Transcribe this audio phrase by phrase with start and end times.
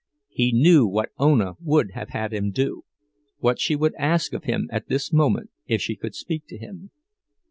[0.31, 2.85] He knew what Ona would have had him do,
[3.37, 6.89] what she would ask of him at this moment, if she could speak to him.